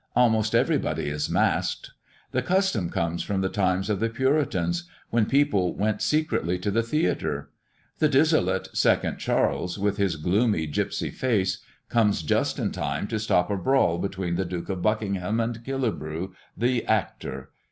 Almost 0.15 0.55
everybody 0.55 1.09
is 1.09 1.29
masked. 1.29 1.91
The 2.31 2.41
custom 2.41 2.89
comes 2.89 3.21
from 3.21 3.41
the 3.41 3.49
times 3.49 3.87
of 3.87 3.99
the 3.99 4.09
Puritans, 4.09 4.85
when 5.11 5.27
people 5.27 5.75
went 5.75 6.01
secretly 6.01 6.57
to 6.57 6.71
the 6.71 6.81
theatre. 6.81 7.51
The 7.99 8.09
dissolute 8.09 8.75
second 8.75 9.19
Charles, 9.19 9.77
with 9.77 9.97
his 9.97 10.15
gloomy 10.15 10.67
gypsy 10.67 11.13
face, 11.13 11.59
comes 11.87 12.23
just 12.23 12.57
in 12.57 12.71
time 12.71 13.05
to 13.09 13.19
stop 13.19 13.51
a 13.51 13.57
brawl 13.57 13.99
between 13.99 14.37
the 14.37 14.43
Duke 14.45 14.69
of 14.69 14.81
Buckingham 14.81 15.39
and 15.39 15.63
Killigrew 15.63 16.33
the 16.57 16.83
actor. 16.87 17.51